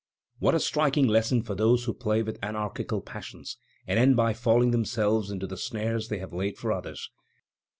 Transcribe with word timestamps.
What 0.39 0.55
a 0.55 0.59
striking 0.59 1.05
lesson 1.07 1.43
for 1.43 1.53
those 1.53 1.83
who 1.83 1.93
play 1.93 2.23
with 2.23 2.39
anarchical 2.43 3.01
passions 3.01 3.57
and 3.85 3.99
end 3.99 4.15
by 4.15 4.33
falling 4.33 4.71
themselves 4.71 5.29
into 5.29 5.45
the 5.45 5.57
snares 5.57 6.07
they 6.07 6.17
have 6.17 6.33
laid 6.33 6.57
for 6.57 6.71
others! 6.71 7.11